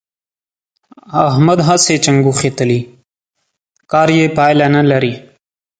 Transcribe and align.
احمد 1.29 1.59
هسې 1.67 1.95
چنګوښې 2.03 2.49
تلي؛ 2.57 2.81
کار 3.91 4.09
يې 4.17 4.25
پايله 4.37 4.67
نه 4.75 4.81
لري. 4.91 5.13